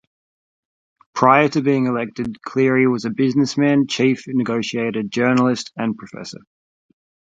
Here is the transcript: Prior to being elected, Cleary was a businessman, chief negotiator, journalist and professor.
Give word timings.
Prior 1.13 1.47
to 1.49 1.61
being 1.61 1.85
elected, 1.85 2.41
Cleary 2.41 2.87
was 2.87 3.05
a 3.05 3.11
businessman, 3.11 3.85
chief 3.85 4.23
negotiator, 4.25 5.03
journalist 5.03 5.71
and 5.77 5.95
professor. 5.95 6.39